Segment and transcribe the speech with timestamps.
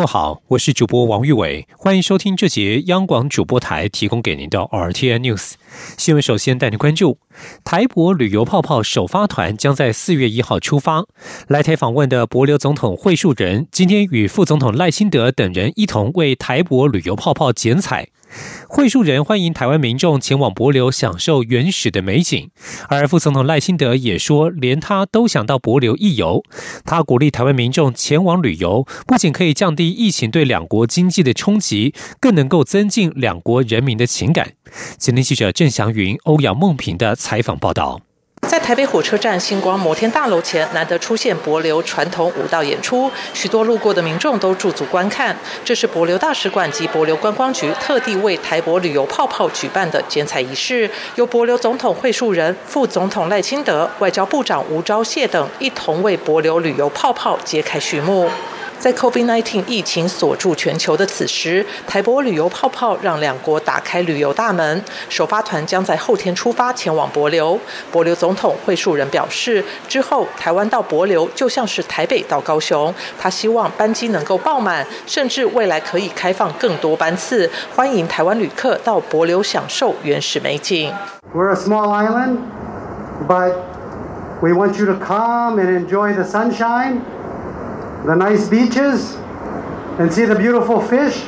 [0.00, 5.52] 各位好，我是主播王玉伟，欢迎收听这节央广主播台提供给您的 RTN News
[5.98, 6.22] 新闻。
[6.22, 7.18] 首先带您关注
[7.64, 11.04] 台博旅游泡泡首发团将在四月一号出发，
[11.48, 18.08] 来台访问的博流总统惠树人今天与副总统赖清德等人一同为台博旅游泡泡剪彩。
[18.68, 22.50] 会树人欢迎台湾民众前往博流享受原始的美景，
[22.88, 26.42] 而副总统赖清德也说，连他都想到博流一游。
[26.84, 34.52] 他鼓励台湾民众前往旅游，不仅可以降低疫情对两国经济的冲击，更能够增进两国人民的情感。
[34.98, 38.00] 今天记者郑祥云、欧阳梦平的采访报道。
[38.50, 45.36] 在台北火车站星光摩天大楼前，难得出现柏流传统舞蹈演出，许多路过的民众都驻足观看。
[45.64, 58.28] 这是柏流大使馆及柏流观光局特地为台博旅游泡泡举办的剪彩仪式，由柏流总统惠树人、副总统赖清德、外交部长吴钊燮等一同为柏流旅游泡泡揭开序幕。
[58.80, 64.82] 在 COVID-19 疫情锁住全球的此时，台博旅游泡泡让两国打开旅游大门。
[65.10, 67.60] 首发团将在后天出发前往博流。
[67.92, 72.92] 博流总统惠树人表示，之后台湾到博流就像是台北到高雄。
[73.18, 80.90] 他希望班机能够爆满，甚至未来可以开放更多班次，欢迎台湾旅客到博流享受原始美景。
[81.34, 82.38] We're a small island,
[83.28, 83.52] but
[84.40, 87.00] we want you to come and enjoy the sunshine.
[88.04, 89.16] The nice beaches
[89.98, 91.24] and see the beautiful fish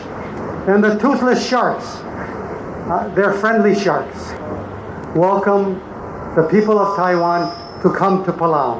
[0.66, 1.98] and the toothless sharks.
[2.88, 4.32] Uh, they're friendly sharks.
[5.14, 5.80] Welcome
[6.34, 7.50] the people of Taiwan
[7.82, 8.78] to come to Palau.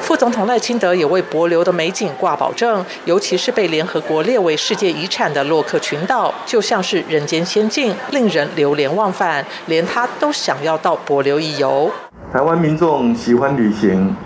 [0.00, 11.90] 副总统赖清德也为博流的美景挂保证，尤其是被联合国列为世界遗产的洛克群岛，就像是人间仙境，令人流连忘返，连他都想要到博流一游。
[12.32, 14.16] 台湾民众喜欢旅行，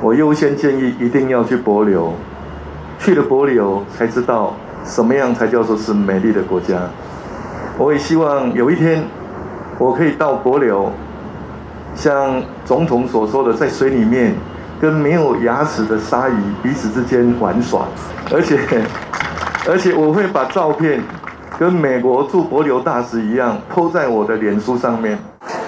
[0.00, 2.14] 我优先建议一定要去博流。
[3.00, 6.76] 去了博流才知道什么样才叫做是美丽的国家。
[7.78, 9.02] 我也希望有一天
[9.78, 10.92] 我可以到博流，
[11.94, 14.34] 像总统所说的，在水里面
[14.78, 17.86] 跟没有牙齿的鲨鱼彼此之间玩耍，
[18.30, 18.58] 而且
[19.66, 21.02] 而且我会把照片
[21.58, 25.18] 跟美国驻博流大使一样，铺在我的脸书上面。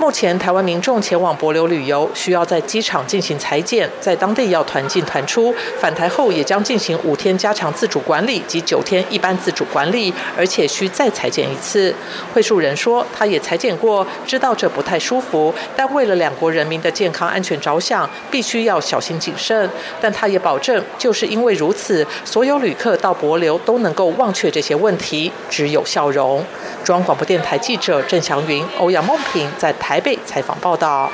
[0.02, 5.54] 目前，台湾民众前往博流旅游，需要在机场进行裁剪，在当地要团进团出。
[5.78, 11.94] 返台后也将进行五天加强自主管理及九天一般自主管理，而且需再裁剪一次。
[12.34, 19.70] 会述人说，他也裁剪过，知道这不太舒服，但为了两国人民的健康安全着想，必须要小心谨慎。
[20.00, 26.44] 但他也保证，就是因为如此，所有旅客到博流都能够忘却这些问题，只有笑容。
[26.82, 31.12] 中央广播电台记者郑祥云、欧阳梦平在台台北采访报道。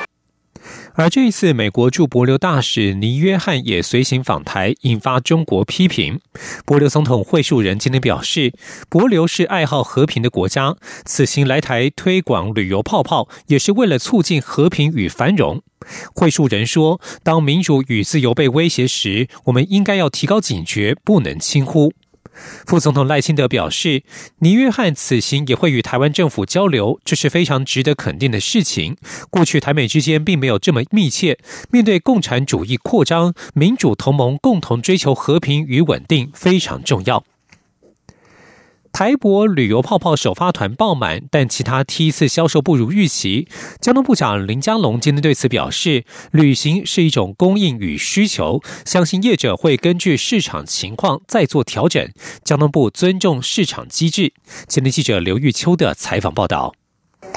[0.93, 6.21] 而这一次，美国驻博流大使尼约翰也随行访台，引发中国批评。
[6.65, 8.53] 博流总统惠树人今天表示，
[8.87, 15.61] 博流是爱好和平的国家，此行来台推广旅游泡泡，也是为了促进和平与繁荣。
[16.15, 21.91] 惠树人说，当民主与自由被威胁时，我们应该要提高警觉，不能轻忽。
[22.65, 24.03] 副总统赖清德表示，
[24.39, 28.95] 尼约翰此行也会与台湾政府交流，这是非常值得肯定的事情。
[29.29, 31.37] 过去台美之间并没有这么密切。
[31.71, 37.23] 面对共产主义扩张，民主同盟共同追求和平与稳定非常重要。
[38.99, 43.47] 台博旅游泡泡首发团爆满，但其他梯次销售不如预期。
[43.79, 52.11] 交通部长林佳龙今天对此表示，旅行是一种供应与需求，相信业者会根据市场情况再做调整。
[52.43, 54.33] 交通部尊重市场机制。
[54.67, 56.73] 今天记者刘玉秋的采访报道。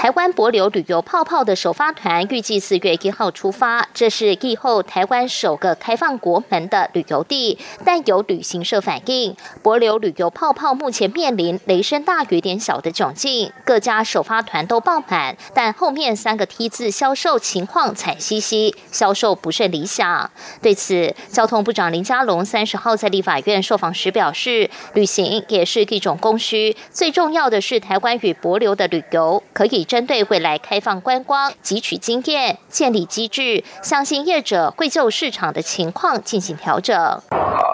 [0.03, 7.57] 台湾博流旅游泡泡的首发团预计四月一号出发，这是疫后台湾首个开放国门的旅游地。
[7.85, 20.29] 但有旅行社反映，博流旅游泡泡目前面临雷声大雨点小的窘境，各家首发团都爆满，但后面三个梯次销售情况惨兮兮，销售不甚理想。
[20.61, 29.87] 对此，交通部长林佳龙三十号在立法院受访时表示，旅行也是一种供需，最重要的是台湾与博流的旅游可以。
[29.93, 36.97] 针对未来开放观光汲取经验，建立机制，相信业者会就市场的情况进行调整。
[36.97, 37.21] 啊，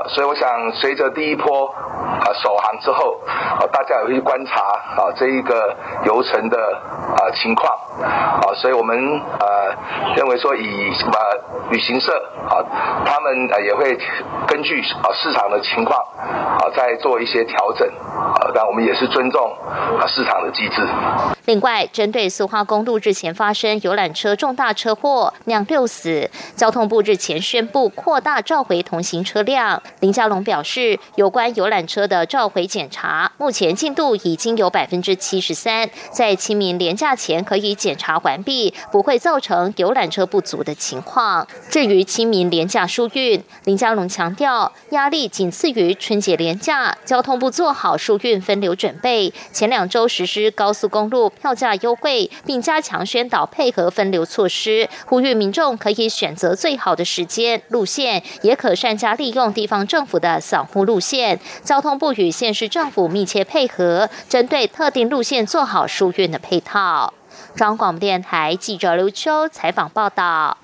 [0.09, 3.20] 所以我想随着第一波啊首航之后，
[3.61, 5.76] 啊大家也会观察啊这一个
[6.06, 7.73] 游程的啊情况
[8.03, 8.99] 啊，所以我们
[9.38, 11.12] 呃认为说以什么
[11.70, 12.12] 旅行社
[12.49, 12.59] 啊，
[13.06, 13.97] 他们啊也会
[14.49, 15.97] 根据啊市场的情况
[16.75, 19.41] 在做一些调整啊，但我们也是尊重
[19.99, 20.87] 啊市场的机制。
[21.47, 29.82] 另外，针对苏花公路日前发生游览车重大车祸酿六死，交通部日前宣布扩大召回同行车辆。
[30.00, 41.47] 林佳龙表示，有关游览车的召回检查，目前进度已经有百分之七十三，在清明廉假前可以检查完毕，不会造成游览车不足的情况。
[41.70, 49.32] 至于清明廉价疏运，林佳龙强调，压力仅次于春节连价，交通部做好疏运分流准备。
[49.52, 61.40] 前两周实施高速公路票价优惠，并加强宣导配合分流措施，呼吁民众可以选择最好的时间路线，也可善加利用地方政府的扫护路线。
[61.62, 67.14] 交通部与县市政府密切配合，针对特定路线做好疏运的配套。
[67.55, 70.56] 中央广播电台记者刘秋采访报道。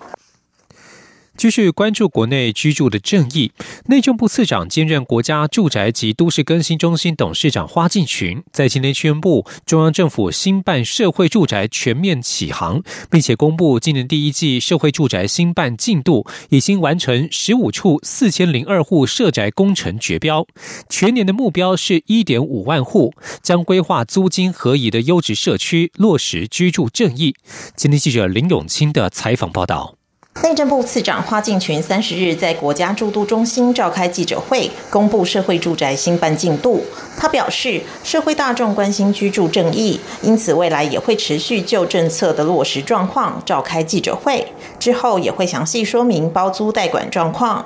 [1.37, 3.53] 继续关注国内居住的正义。
[3.87, 20.47] 内政部次长兼任国家住宅及都市更新中心董事长花敬群在今天宣布，中央政府新办社会住宅全面起航，并且公布今年第一季社会住宅新办进度，已经完成十五处四千零二户社宅工程绝标，
[20.89, 27.35] 全年的目标是一点五万户，将规划租金合宜的优质社区，落实居住正义。
[27.77, 29.97] 今天记者林永清的采访报道。
[30.43, 36.85] 内政部次长花敬群三十日在国家住都中心召开记者会，公布社会住宅新办进度。
[37.17, 44.45] 他表示，社会大众关心居住正义，因此未来也会持续就政策的落实状况召开记者会，
[44.79, 47.65] 之后也会详细说明包租代管状况。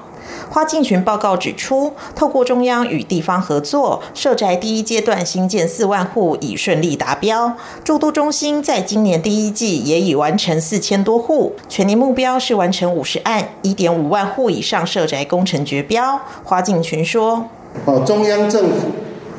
[0.50, 7.52] 花敬群报告指出，透过中央与地方合作，社宅第一阶段新建四万户已顺利达标。
[7.84, 16.20] 住都中心在今年第一季也已完成四千多户，全年目标是完成五十案，一点五万户以上社宅工程绝标。
[16.44, 17.44] 花敬群说
[17.84, 18.88] ：“哦，中央政府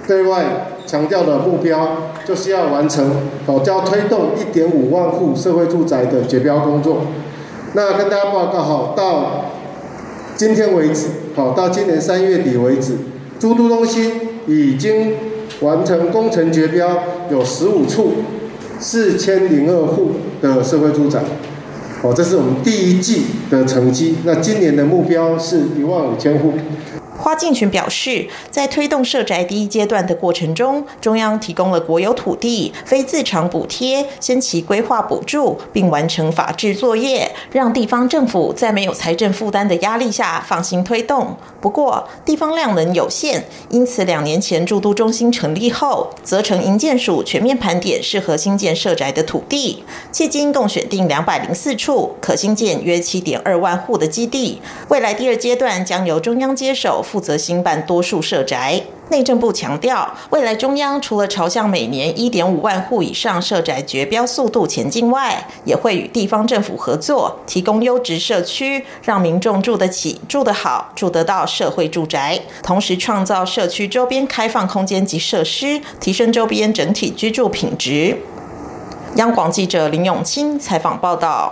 [0.07, 3.11] 对外强调的目标就是要完成
[3.47, 7.01] 哦，要推动一点五万户社会住宅的绝标工作。
[7.73, 9.45] 那跟大家报告好到。”
[10.39, 12.93] 今天为止，好到今年三月底为止，
[13.37, 14.09] 诸都中心
[14.47, 15.11] 已经
[15.59, 18.13] 完成工程绝标有十五处，
[18.79, 21.19] 四千零二户的社会住宅，
[22.01, 24.15] 好，这是我们第一季的成绩。
[24.23, 26.53] 那今年的目标是一万五千户。
[27.19, 41.35] 花敬群表示，在推动社宅第一阶段的过程中，中央提供了国有土地、非自偿补贴、先期规划补助，并完成法制作业，让地方政府在没有财政负担的压力下放心推动。
[41.59, 49.83] 不过，地方量能有限，因此两年前驻都中心成立后，责成营建署全面盘点适合新建社宅的土地，
[50.13, 54.61] 迄今共选定两百零四处，可新建约七点二万户的基地。
[54.87, 57.03] 未来第二阶段将由中央接手。
[57.09, 78.15] 负责兴办多数社宅，内政部强调，未来中央除了朝向每年一点五万户以上社宅绝标速度前进外，也会与地方政府合作，提供优质社区，让民众住得起、住得好、住得到社会住宅，同时创造社区周边开放空间及设施，提升周边整体居住品质。
[79.15, 81.51] 央广记者林永清采访报道。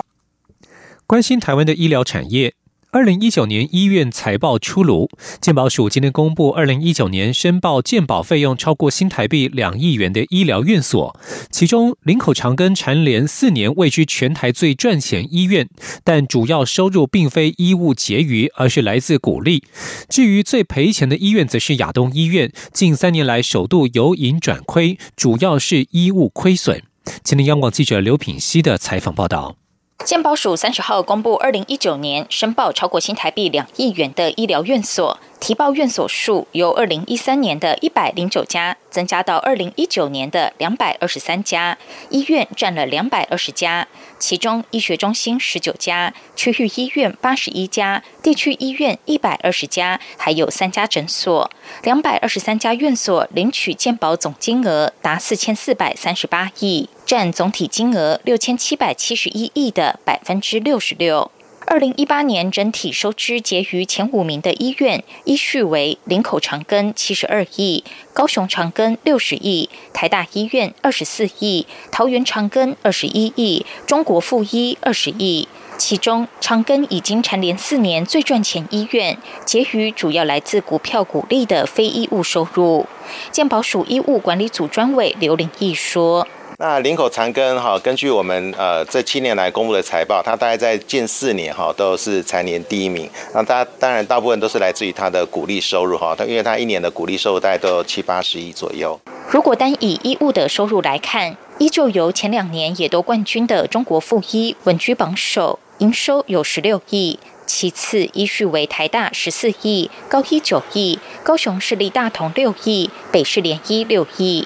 [1.08, 2.54] 关心台湾的医疗产业。
[2.98, 5.08] 二零一九年医院财报出炉，
[5.40, 11.16] 健保署今天公布，二零一九年申报健保费用超过新台币两亿元的医疗院所，
[11.52, 15.70] 其中林口长庚蝉联四年位居全台最赚钱医院，
[16.04, 19.64] 但主要收入并非医务结余，而是来自股利。
[20.10, 26.82] 至于最赔钱的医院，则是亚东医院，近三年来首度由盈转亏，主要是医务亏损。
[27.24, 29.58] 今天央广记者刘品熙的采访报道。
[30.06, 35.20] 健保署三十号公布，二零一九年申报超过新台币两亿元的医疗院所。
[35.40, 41.78] 提报院所数由二零一三年的一百零九家增加到二零一九年的两百二十三家，
[42.10, 43.88] 医院占了两百二十家，
[44.18, 51.52] 其中医学中心十九家，区域医院八十一家，地区医院一百二十家，还有三家诊所。
[51.84, 61.32] 两百二十三家院所领取健保总金额达四千四百三十八亿，占总体金额六千七百七十一亿的百分之六十六。
[61.70, 67.84] 二零一八年整体收支结余前五名的医院依序为林口长庚七十二亿、
[68.14, 75.50] 高雄长庚六十亿、台大医院二十四亿、桃园长庚二十一亿、中国附医二十亿。
[75.78, 82.86] 其中长庚已经蝉联四年最赚钱医院，结余主要来自股票股利的非医务收入。
[83.30, 86.26] 健保署医务管理组专委刘玲义说。
[86.60, 93.08] 那林口长庚哈，根据我们呃这七年来公布的财报，它大概在近四年哈都是财年第一名。
[93.32, 99.00] 那大当然大部分都是来自于它的股利收入哈，它因为它一年的股利收入大概都有七八十亿左右。
[99.30, 107.20] 如果单以衣物的收入来看，依旧由前两年也都冠军的中国附医稳居榜首，营收有十六亿。
[107.46, 114.46] 其次依序为台大十四亿，高一九亿，高雄市立大同六亿，北市联医六亿。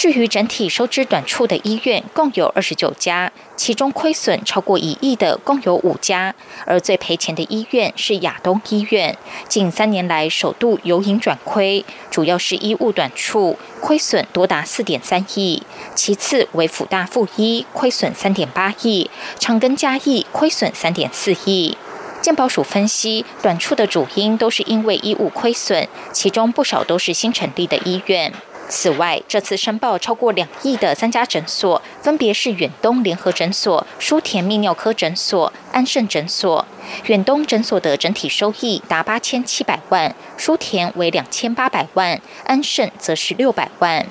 [0.00, 15.62] 至于整体收支短处的医院，共有二十九家，其中亏损超过一亿的共有五家，而最赔钱的医院是亚东医院，近三年来首度由盈转亏，主要是医务短处，亏损多达四点三亿。
[15.94, 21.76] 其次为辅大附一，亏损三点八亿，长庚嘉义亏损三点四亿。
[22.22, 28.32] 健保署分析，短处的主因都是因为医务亏损，其中不少都是新成立的医院。
[28.70, 36.64] 此外，这次申报超过两亿的三家诊所，分别是远东联合诊所、舒田泌尿科诊所、安盛诊所。
[37.06, 44.06] 远东诊所的整体收益达八千七百万，舒田为两千八百万，安盛则是六百万。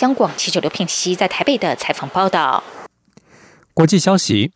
[0.00, 2.62] 央广七九刘聘熙在台北的采访报道。
[3.72, 4.50] 国际消息。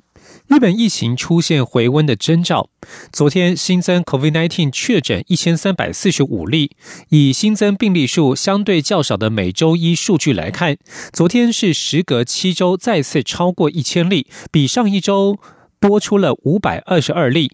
[0.46, 2.68] 日本疫情出现回温的征兆。
[3.10, 6.72] 昨天新增 COVID-19 确诊一千三百四十五例，
[7.08, 10.76] 以新增病例数相对较少的每周一数据来看，
[11.14, 15.38] 昨天是时隔七周再次超过一千例，比上一周
[15.80, 17.52] 多出了五百二十二例。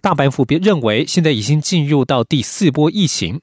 [0.00, 3.40] 大阪府别认为，现在已经进入到第四波疫情。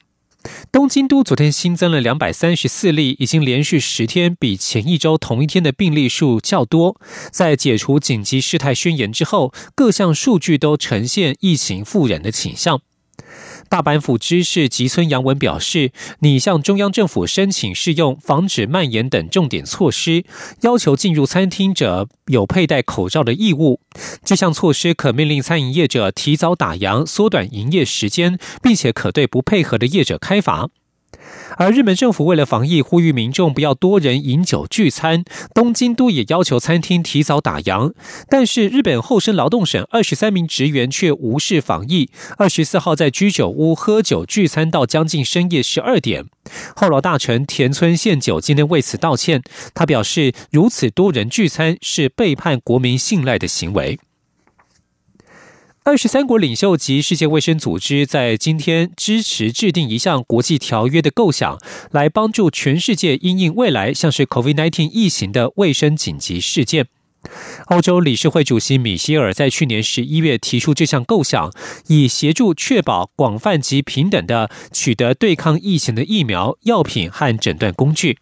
[0.72, 7.00] 东京都昨天新增了两百三十四例，已经连续十天比前一周同一天的病例数较多。
[7.32, 12.82] 在解除紧急事态宣言之后，各项数据都呈现疫情复燃的倾向。
[13.70, 20.26] 大阪府知事吉村洋文表示，拟向中央政府申请适用防止蔓延等重点措施，
[20.62, 23.80] 要求进入餐厅者有佩戴口罩的义务。
[24.26, 30.70] 这项措施可命令餐饮业者提早打烊、缩短营业时间，并且可对不配合的业者开罚。
[31.58, 35.24] 而日本政府为了防疫，呼吁民众不要多人饮酒聚餐。
[35.54, 37.94] 东京都也要求餐厅提早打烊，
[38.30, 46.26] 但是日本厚生劳动省二十三名职员却无视防疫，二十四号在居酒屋喝酒聚餐到将近深夜十二点。
[46.76, 49.42] 后老大臣田村宪久今天为此道歉，
[49.74, 54.00] 他表示如此多人聚餐是背叛国民信赖的行为。
[55.86, 61.58] 二十三国领袖及世界卫生组织在今天支持制定一项国际条约的构想，
[61.92, 66.88] 来帮助全世界因应未来像是 COVID-19 疫情的卫生紧急事件。
[67.68, 71.52] 欧洲理事会主席米歇尔在去年十一月提出这项构想，
[71.88, 78.20] 以协助确保广泛及平等的取得对抗疫情的疫苗、药品和诊断工具。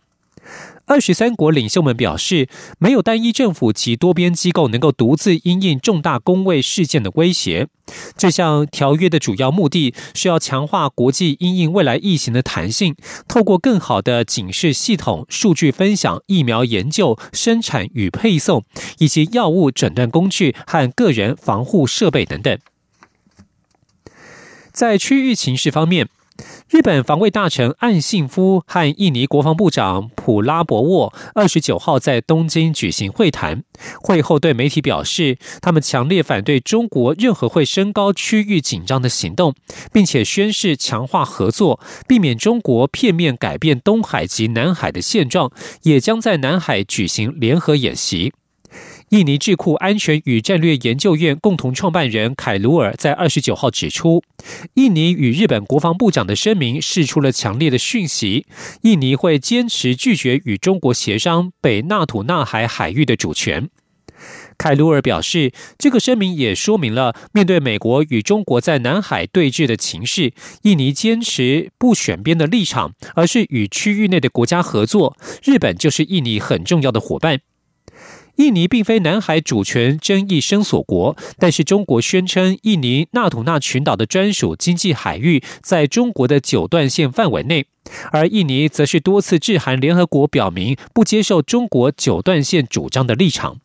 [0.85, 2.47] 二十三国领袖们表示，
[2.79, 7.67] 没有单一政府及多边机构能够独自因应重大公卫事件的威胁。
[8.15, 12.95] 这项条约的主要目的是要强化国际因应未来疫情的弹性，
[13.27, 18.63] 透过更好的警示系统、数据分享、疫苗研究、生产与配送，
[18.99, 22.57] 以及药物诊断工具和个人防护设备等等。
[24.71, 26.07] 在区域情势方面。
[26.69, 33.63] 日本防卫大臣岸信夫和印尼国防部长普拉博沃二十九号在东京举行会谈。
[34.01, 39.55] 会后对媒体表示，他们强烈反对中国任何会升高区域紧张的行动，
[39.93, 45.51] 并且宣誓强化合作，避免中国片面改变东海及南海的现状，
[45.83, 48.33] 也将在南海举行联合演习。
[49.09, 54.21] 印尼智库安全与战略研究院共同创办人凯鲁尔在二十九号指出，
[54.73, 58.45] 印尼与日本国防部长的声明释出了强烈的讯息：
[58.81, 63.69] 印尼会坚持拒绝与中国协商北纳土纳海海域的主权。
[64.57, 70.33] 凯鲁尔表示，这个声明也说明了，面对美国与中国在南海对峙的情势，
[70.63, 75.15] 印尼坚持不选边的立场，而是与区域内的国家合作。
[75.41, 77.39] 日本就是印尼很重要的伙伴。
[78.37, 87.65] 印尼并非南海主权争议声索国，但是中国宣称印尼纳土纳群岛的专属经济海域在中国的九段线范围内，
[88.11, 93.59] 而印尼则是多次致函联合国，表明不接受中国九段线主张的立场。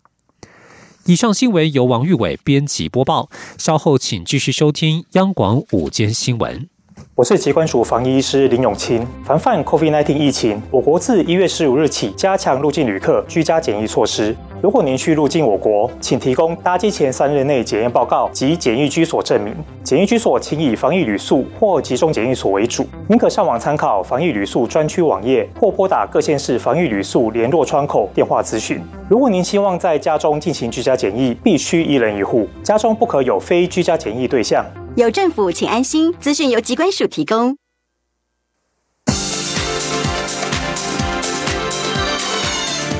[1.04, 6.68] 以上新闻由王玉伟编辑播报，稍后请继续收听央广午间新闻。
[7.14, 9.06] 我是疾管署防疫医师林永清。
[9.22, 14.34] 防范 COVID-19 疫情，我国自一月十五日起加强入境旅客居家检疫措施。
[14.62, 19.54] 如果您需入境我国，请提供搭机前三日内检验报告及检疫居所证明。
[19.84, 22.86] 检疫居所请以防疫旅宿或集中检疫所为主。
[23.06, 28.80] 您可上网参考防疫旅宿专区网页，或拨打各县市防疫旅宿联络窗口电话咨询。
[29.10, 34.64] 如果您希望在家中进行居家检疫，必须一人一户，家中不可有非居家检疫对象。
[34.94, 36.12] 有政府，请安心。
[36.20, 37.56] 资讯由机关署提供。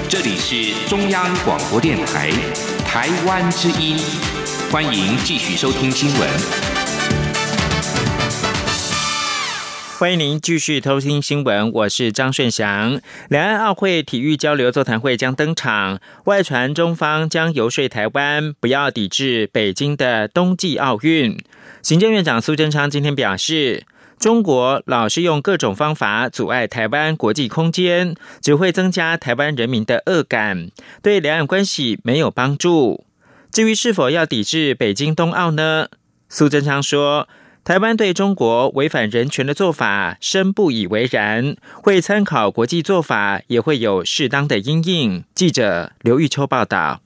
[0.09, 2.31] 这里是中央广播电台
[2.87, 3.99] 台湾之音，
[4.71, 6.31] 欢迎继续收听新闻。
[9.99, 13.01] 欢迎您继续偷听新闻，我是张顺祥。
[13.29, 21.39] 两岸奥会体育交流座谈会将登场，外传中方将游说台湾不要抵制北京的冬季奥运。
[21.83, 23.85] 行政院长苏贞昌今天表示，
[24.17, 30.71] 中国老是用各种方法阻碍台湾国际空间，只会增加台湾人民的恶感，
[31.03, 33.05] 对两岸关系没有帮助。
[33.51, 35.89] 至于是否要抵制北京冬奥呢？
[36.29, 37.29] 苏贞昌说，
[37.65, 45.25] 台湾对中国违反人权的做法深不以为然，会参考国际做法，也会有适当的应应。
[45.35, 47.01] 记者刘玉秋报道。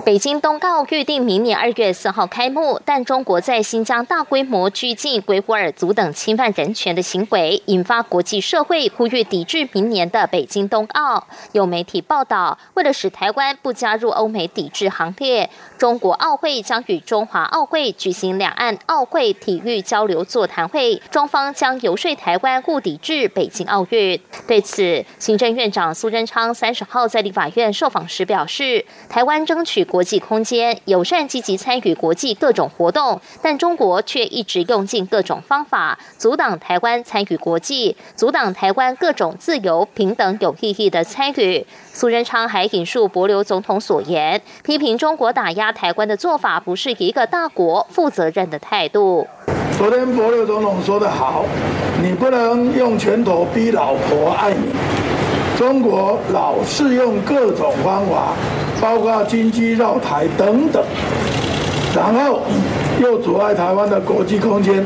[0.00, 11.28] 北京冬奥预定明年二月四号开幕，但中国在新疆大规模拘禁维吾尔族等侵犯人权的行为，引发国际社会呼吁抵制明年的北京冬奥。
[11.52, 15.48] 有媒体报道，为了使台湾不加入欧美抵制行列，
[15.82, 24.20] 中国奥会将与中华奥会举行两岸奥会体育交流座谈会，中方将游说台湾故抵制北京奥运。
[24.46, 29.84] 对此，行政院长苏贞昌三十号在立法院受访时表示，台湾争取。
[29.84, 41.66] 国际空间友善积极参与国际各种活动，但中国却一直用尽各种方法阻挡台湾参与国际，阻挡台湾各种自由、平等、有意义的参与。
[41.92, 49.26] 苏仁昌还引述博留总统所言，批评中国打压台湾的做法不是一个大国负责任的态度。
[49.76, 51.44] 昨天博留总统说得好，
[52.02, 54.72] 你不能用拳头逼老婆爱你。
[55.58, 58.34] 中国老是用各种方法。
[58.80, 60.82] 包括经济绕台等等，
[61.94, 62.40] 然后
[63.00, 64.84] 又阻碍台湾的国际空间，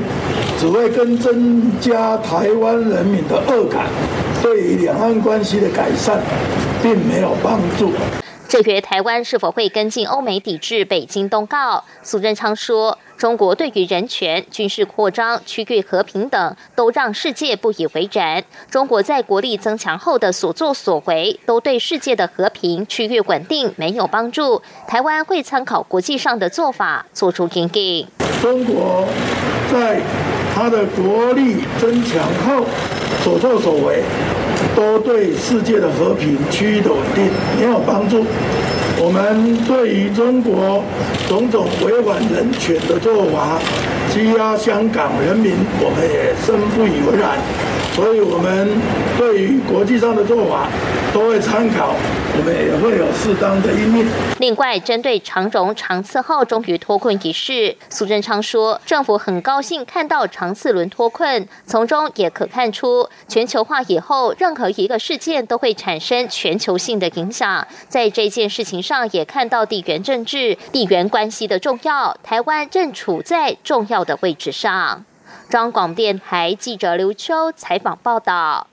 [0.58, 3.86] 只会更增加台湾人民的恶感，
[4.42, 6.20] 对于两岸关系的改善
[6.82, 7.92] 并没有帮助。
[8.48, 12.98] 至于台湾是否会跟进欧美抵制北京冬告，苏贞昌说。
[13.16, 18.44] 中国对于人权、军事扩张、区域和平等，都让世界不以为然。
[18.70, 24.60] 中国在国力增强后的所作所为，都对世界的和平、区域稳定没有帮助。
[24.86, 28.06] 台湾会参考国际上的做法，做出应对。
[28.42, 29.08] 中国
[29.72, 29.98] 在
[30.54, 32.66] 他的国力增强后
[33.24, 34.02] 所作所为，
[34.76, 37.24] 都对世界的和平、区域的稳定
[37.58, 38.24] 没有帮助。
[38.98, 40.82] 我们对于中国
[41.28, 43.58] 种种违反人权的做法，
[44.10, 47.38] 欺压香港人民，我们也深不以为然。
[47.94, 48.68] 所以，我们
[49.16, 50.68] 对于国际上的做法
[51.16, 51.94] 都会参考，
[52.36, 54.04] 我们也会有适当的应对。
[54.38, 67.66] 另外，针对长荣长次号终于脱困一事，苏贞昌说，政府很高兴看到长次轮脱困，从中也可看出全球化以后，任何一个事件都会产生全球性的影响。
[67.88, 75.02] 在这件事情上，也看到地缘政治、地缘关系的重要，台湾正处在重要的位置上。
[75.48, 78.66] 中广电台记者刘秋采访报道：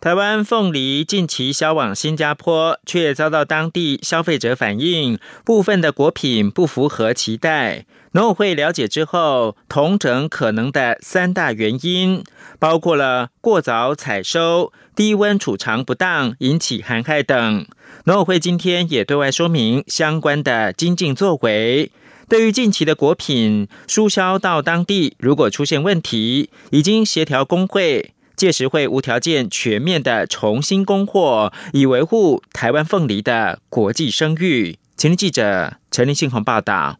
[0.00, 7.84] 台湾凤梨近期销往新加坡，却遭到当地消费者反映，部分的果品不符合期待。
[8.12, 12.24] 农委会了解之后，同整可能的三大原因，
[12.58, 17.66] 包括了过早采收、低温储藏不当引起寒害等。
[18.04, 21.92] 农委会今天也对外说明相关的精进作为。
[22.26, 34.78] 对于近期的果品输销到当地，如果出现问题，已经协调工会，届时会无条件全面的重新供货，以维护台湾凤梨的国际声誉。
[34.96, 36.96] 前天记者陈立信鸿报道。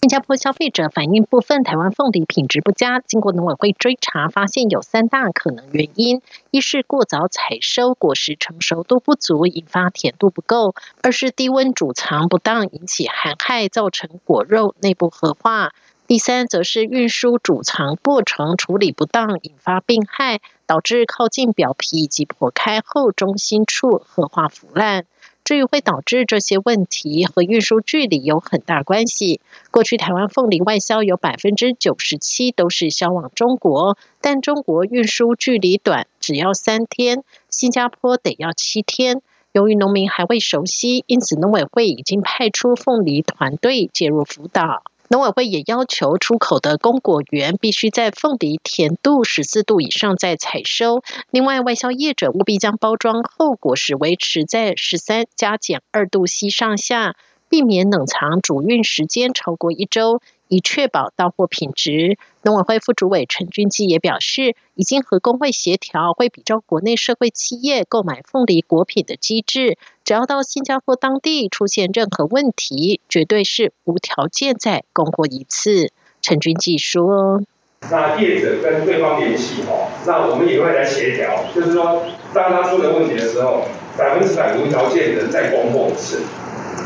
[0.00, 3.00] 新加坡消费者反映，部分台湾凤梨品质不佳。
[3.00, 15.68] 经过农委会追查，发现有三大可能原因：一是过早采收，果实成熟度不足，引发甜度不够；二是低温储藏不当，引起寒害，造成果肉内部核化；
[16.10, 25.06] 第三，则是运输储藏过程处理不当，引发病害，导致靠近表皮以及破开后中心处褐化腐烂。
[25.44, 29.40] 至于会导致这些问题和运输距离有很大关系。
[29.70, 39.22] 过去台湾凤梨外销有百分之九十七都是销往中国，但中国运输距离短，只要三天，新加坡得要七天。
[39.52, 44.82] 由于农民还未熟悉，因此农委会已经派出凤梨团队介入辅导。
[45.12, 51.02] 农委会也要求出口的公果园必须在凤梨甜度十四度以上再采收。
[51.32, 57.16] 另外，外销业者务必将包装后果实维持在十三加减二度 C 上下，
[57.48, 60.22] 避免冷藏主运时间超过一周。
[60.50, 75.92] 以确保到货品质，农委会副主委陈俊基也表示，已经和工会协调，会比照国内社会企业购买凤梨果品的机制，只要到新加坡当地出现任何问题，绝对是无条件再供货一次。
[76.20, 77.40] 陈俊基说
[77.88, 82.02] ：“那业者跟对方联系哦，那我们也会来协调，就是说，
[82.34, 83.64] 当他出了问题的时候，
[83.96, 86.22] 百分之百无条件的再供货一次。”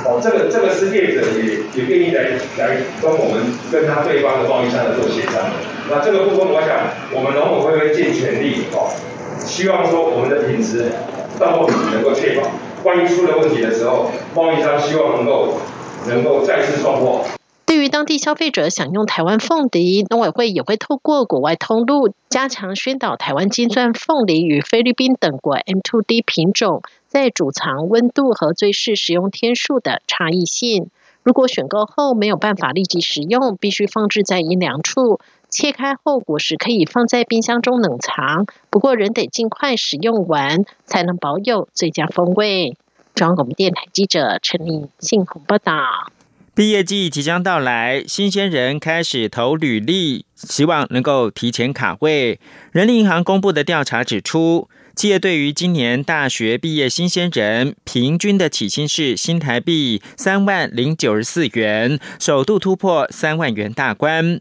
[0.05, 5.51] 哦，这个这个是业者也也愿意来来跟我们跟他对方的贸易商来做协商。
[5.90, 8.92] 那这个部分，我想我们农委会会尽全力哦，
[9.38, 10.92] 希望说我们的品质
[11.38, 12.49] 到货品能够确保，
[12.85, 15.59] 万一出了问题的时候，贸易商希望能够
[16.07, 17.25] 能够再次送货。
[17.66, 26.83] 对于当地消费者想用台湾凤梨，农委会也会透过国外通路加强宣导台湾金钻凤梨与菲律宾等国 M2D 品种
[27.14, 30.90] 在储藏温度和最适使用天数的差异性。
[31.22, 35.20] 如果选购后没有办法立即食用，必须放置在阴凉处。
[35.48, 42.77] 切开后果实可以放在冰箱中冷藏，不过仍得尽快食用完，才能保有最佳风味。
[43.14, 46.11] 中央广播电台记者陈立信报道。
[46.53, 52.40] 毕业季即将到来，新鲜人开始投履历，希望能够提前卡位。
[52.72, 64.41] 人力银行公布的调查指出，企业对于今年大学毕业新鲜人平均的起薪是新台币三万零九十四元，首度突破三万元大关。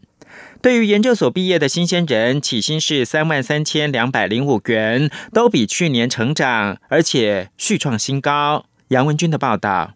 [0.62, 8.66] 对于研究所毕业的新鲜人，起薪是三万三千两百零五元，都比去年成长，而且续创新高。
[8.88, 9.94] 杨文军的报道。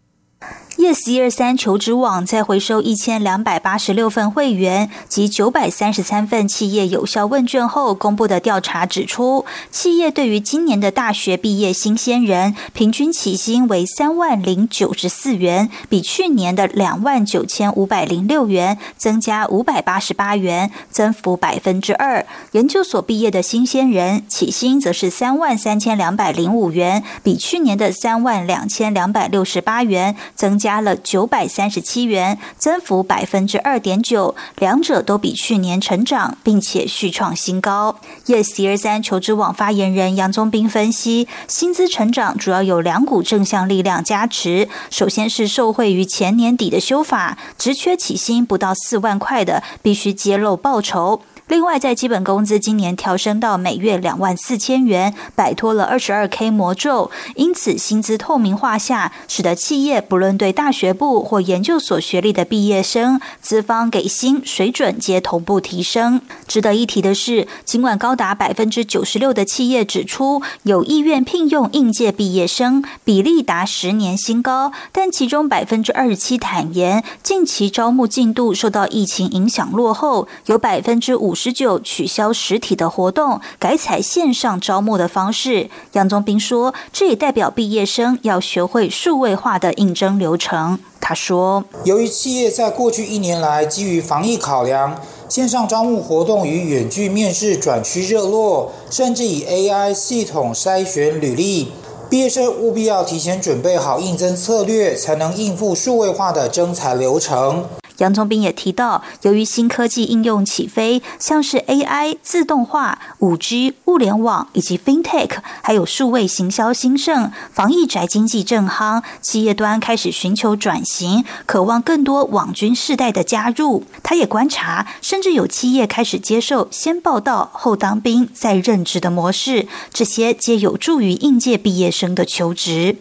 [0.79, 22.25] Yes 一二三求职网在回收一千两百八十六份会员及九百三十三份企业有效问卷后公布的调查指出，企业对于今年的大学毕业新鲜人平均起薪为三万零九十四元，比去年的两万九千五百零六元增加五百八十八元，增幅百分之二。
[22.53, 30.68] 研究所毕业的新鲜人起薪则是三万三千两百零五元，比去年的三万两千两百六十八元增加。
[30.69, 37.99] 加了九百三十七元，增幅百分之二点九，两者都比去年成长，并且续创新高。
[38.27, 44.69] Yes 二三求职网发言人杨宗斌分析，薪资成长主要有两股正向力量加持。
[44.91, 51.23] 首先是受惠于前年底的修法，职缺起薪不到四万块的，必须揭露报酬。
[51.49, 66.21] 另外，在基本工资今年调升到每月两万四千元，摆脱了二十二 K 魔咒，因此薪资透明化下，使得企业不论对大学部或研究所学历的毕业生，资方给薪水准皆同步提升。
[66.47, 81.33] 值得一提的是，尽管高达百分之九十六的企业指出有意愿聘用应届毕业生，比例达十年新高，但其中百分之二十七坦言，近期招募进度受到疫情影响落后，有百分之五。
[81.41, 85.69] 十九取消实体的活动，改采线上招募的方式。
[85.93, 90.77] 杨宗斌说，这也代表毕业生要学会数位化的应征流程。
[90.99, 101.71] 他说，由于企业在过去一年来基于防疫考量，线上招募活动与远距面试转趋热络，甚至以 AI 系统筛选履历，
[102.09, 107.63] 毕业生务必要提前准备好应征策略，才能应付数位化的征才流程。
[107.99, 123.83] 杨宗斌也提到，由于新科技应用起飞，像是 AI、自动化、五 G、物联网以及 FinTech，还有数位行销兴盛，防疫宅经济正夯，企业端开始寻求转型，渴望更多网军世代的加入。
[124.01, 132.97] 他也观察，甚至有企业开始接受先报道后当兵再任职的模式，这些皆有助于应届毕业生的求职。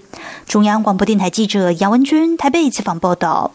[0.46, 3.52] 中央广播电台记者杨文君台北采访报道。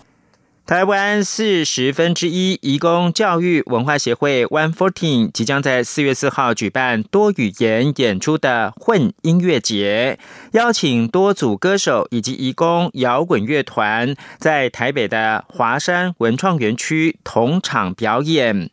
[0.65, 10.17] 台湾四十分之一移工教育文化协会 One Fourteen 即将在四月四号举办多语言演出的混音乐节，
[10.53, 18.69] 邀请多组歌手以及移工摇滚乐团在台北的华山文创园区同场表演，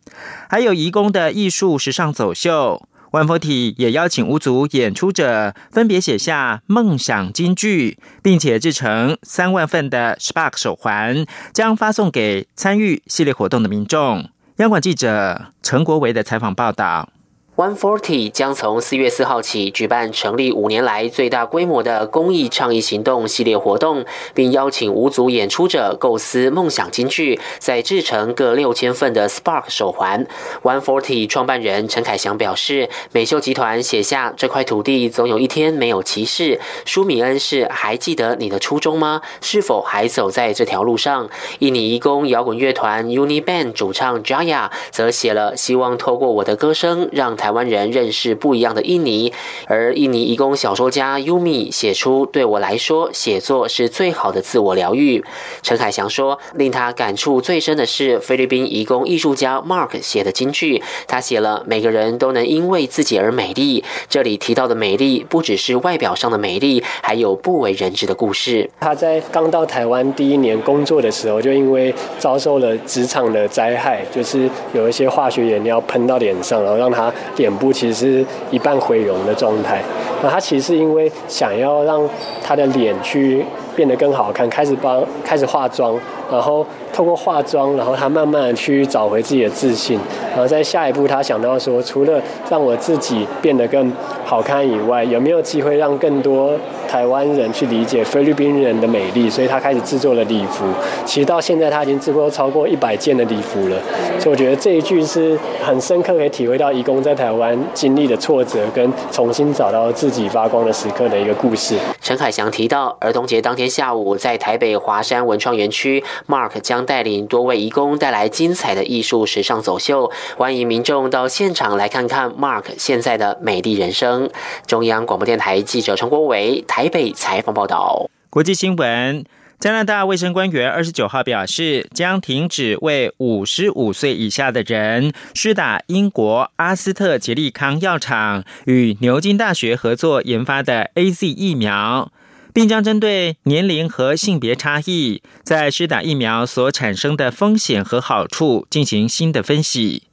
[0.49, 2.87] 还有移工的艺术时尚走秀。
[3.13, 14.29] 万佛体也邀请五组演出者分别写下梦想金句，并且制成三万份的 Spark 手环，将发送给参与系列活动的民众。
[14.59, 17.09] 央广记者陈国维的采访报道。
[17.57, 30.27] One Forty 将从四月四号起举办成立五年来最大规模的公益倡议行动系列活动，并邀请五组演出者构思梦想金句，再制成各六千份的 Spark 手环。
[30.63, 36.59] One Forty 创办人陈凯祥表示，美秀集团写下这块土地总有一天没有歧视。
[36.87, 39.21] 舒米恩是还记得你的初衷吗？
[39.43, 41.29] 是否还走在这条路上？
[41.59, 47.51] 印尼移工摇滚乐团 Uni Band 主唱 Jaya 则写了希望透过我的歌声让台。
[47.51, 49.33] 湾人认识不一样的印尼，
[49.67, 55.25] 而印尼移工小说家 Yumi 写出：“对我来说，写作是最好的自我疗愈。”
[55.61, 60.81] 陈海祥说：“令他感触最深的是菲律宾移工艺术家 Mark 写的金句。
[61.09, 68.71] 他写了：‘每个人都能因为自己而美丽。’这里提到的美丽，不只是外表上的美丽，还有不为人知的故事。
[68.79, 77.13] 他在刚到台湾第一年工作的时候，就因为遭受了职场的灾害，就是有一些化学原料喷到脸上，然后让他。
[77.37, 79.83] 脸部其实是一半毁容的状态，
[80.23, 82.03] 那他其实是因为想要让
[82.43, 83.45] 他的脸去
[83.81, 85.99] 变得更好看，开始帮开始化妆，
[86.31, 86.67] 然后。
[86.93, 89.99] 透过化妆，然后他慢慢去找回自己的自信，
[90.31, 93.91] 然后在下一步，他想到说，除了让我自己变得更
[94.25, 96.53] 好看以外，有没有机会让更多
[96.89, 99.31] 台湾人去理解菲律宾人的美丽？
[99.31, 100.65] 所以他开始制作了礼服。
[101.07, 103.77] 其实到现在，他已经制作超过一百件的礼服了。
[104.19, 111.77] 所以我觉得这一句是很深刻，可以体会到义工在台湾经历的挫折，跟重新找到自己发光的时刻的一个故事。
[112.03, 124.29] 陈凯祥提到，儿童节当天下午，在台北华山文创园区，Mark 将带领多位义工带来精彩的艺术时尚走秀，欢迎民众到现场来看看 Mark 现在的美丽人生。
[124.67, 128.11] 中央广播电台记者陈国伟台北采访报道。
[128.29, 129.25] 国际新闻：
[129.59, 142.11] 加拿大卫生官员二十九号表示，将停止为五十五岁以下的人施打英国阿斯特捷利康药厂与牛津大学合作研发的 A Z 疫苗。
[142.53, 150.05] 并将针对年龄和性别差异，在施打疫苗所产生的风险和好处进行新的分析。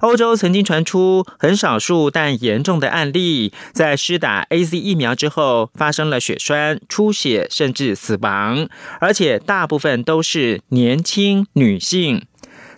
[0.00, 8.68] 欧洲曾经传出很少数但严重的案例，在施打 A Z 疫苗之后发生了血栓、出血甚至死亡，
[9.00, 12.26] 而且大部分都是年轻女性。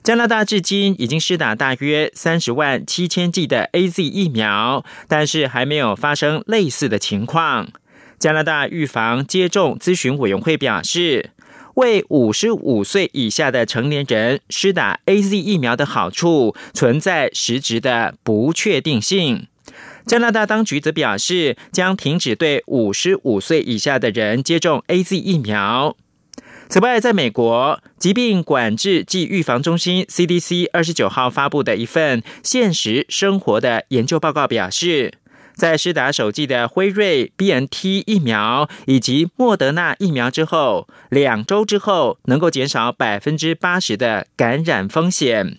[0.04, 7.70] 加拿大至今已经施打大约三十万七千剂的 A Z 疫苗，但是还没有发生类似的情况。
[8.18, 11.31] 加拿大预防接种咨询委员会表示，
[11.74, 19.46] 为五十五岁以下的成年人施打 A Z 疫苗的好处存在实质的不确定性。
[20.07, 25.94] 加拿大当局则表示，将停止对五十五岁以下的人接种 A Z 疫苗。
[26.68, 35.12] 此外，在美国疾病管制及预防中心 C D C 二十九号发布的一份现实生活的研究报告表示。
[35.56, 45.56] 在施打首剂的辉瑞 B N T 疫苗以及莫德纳疫苗之后，两周之后能够减少百分之八十的感染风险。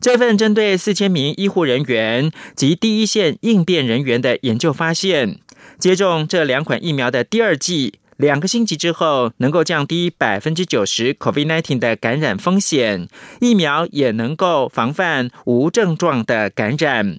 [0.00, 5.38] 这份针对四千名医护人员及第一线应变人员的研究发现，
[5.78, 13.08] 接种这两款疫苗的第二剂两个星期之后，能够降低百分之九十 COVID-19 的感染风险。
[13.40, 17.18] 疫苗也能够防范无症状的感染。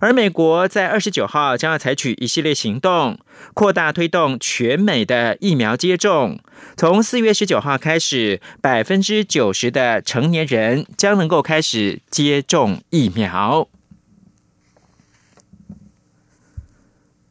[0.00, 3.18] 而美国在二十九号将要采取一系列行动，
[3.54, 6.38] 扩大推动全美的疫苗接种。
[6.76, 13.68] 从四月十九号开始，百分之九十的成年人将能够开始接种疫苗。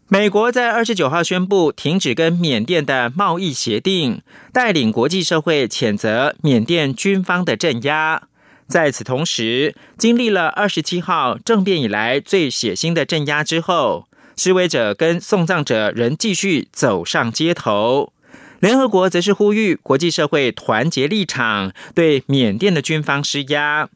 [0.07, 8.27] 美国在二十九号宣布停止跟缅甸的贸易协定，带领国际社会谴责缅甸军方的镇压。
[8.67, 18.11] 在此同时，经历了二十七号政变以来最血腥的镇压之后，示威者跟送葬者仍继续走上街头。
[18.59, 23.89] 联合国则是呼吁国际社会团结立场，对缅甸的军方施压。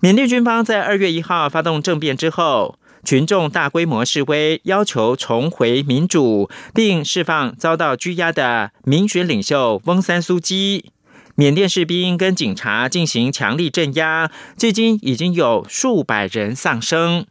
[0.00, 10.92] 缅甸军方在二月一号发动政变之后，群众大规模示威，要求重回民主，并释放遭到拘押的民选领袖翁三苏基。
[11.38, 17.24] 缅甸士兵跟警察进行强力镇压，至今已经有数百人丧生。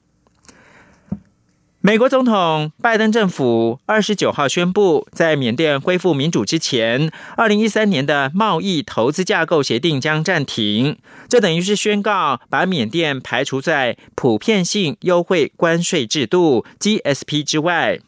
[1.82, 10.98] 美国总统拜登政府二十九号宣布，在缅甸恢复民主之前，二零一三年的贸易投资架构协定将暂停。
[11.28, 18.00] 这等于是宣告把缅甸排除在普遍性优惠关税制度 （GSP） 之外。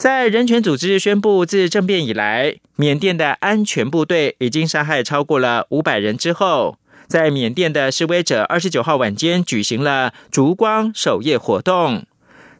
[0.00, 6.78] 在人权组织宣布自政变以来，缅甸的安全部队已经杀害超过了五百人之后。
[7.06, 12.06] 在缅甸的示威者二十九号晚间举行了烛光守夜活动。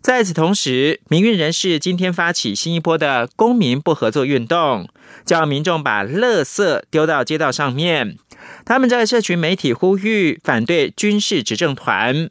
[0.03, 4.91] 在此同时，民运人士今天发起新一波的公民不合作运动，
[5.25, 8.19] 叫民众把垃圾丢到街道上面。
[8.67, 12.29] 他们在社群媒体呼吁反对军事执政团。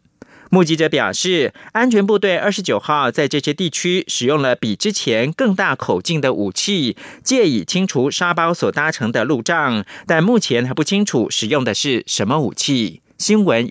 [0.50, 13.02] 目击者表示，安全部队二十九号在这些地区使用了比之前更大口径的武器，借以清除沙包所搭成的路障，但目前还不清楚使用的是什么武器。
[13.18, 13.68] 新闻有。